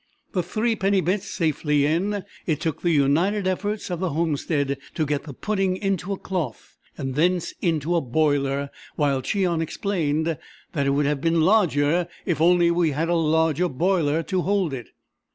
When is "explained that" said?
9.61-10.87